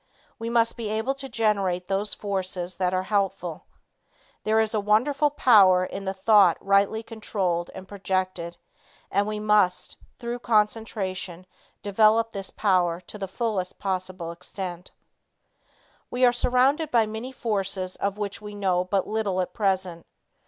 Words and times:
We 0.39 0.49
must 0.49 0.77
be 0.77 0.89
able 0.89 1.13
to 1.13 1.29
generate 1.29 1.87
those 1.87 2.15
forces 2.15 2.77
that 2.77 2.91
are 2.91 3.03
helpful. 3.03 3.65
There 4.45 4.59
is 4.59 4.73
a 4.73 4.79
wonderful 4.79 5.29
power 5.29 5.85
in 5.85 6.05
the 6.05 6.13
thought 6.15 6.57
rightly 6.59 7.03
controlled 7.03 7.69
and 7.75 7.87
projected 7.87 8.57
and 9.11 9.27
we 9.27 9.39
must 9.39 9.97
through 10.17 10.39
concentration 10.39 11.45
develop 11.83 12.31
this 12.31 12.49
power 12.49 12.99
to 13.01 13.19
the 13.19 13.27
fullest 13.27 13.77
possible 13.77 14.31
extent. 14.31 14.89
We 16.09 16.25
are 16.25 16.33
surrounded 16.33 16.89
by 16.89 17.05
many 17.05 17.31
forces 17.31 17.95
of 17.97 18.17
which 18.17 18.41
we 18.41 18.55
know 18.55 18.83
but 18.83 19.07
little 19.07 19.39
at 19.39 19.53
present. 19.53 20.03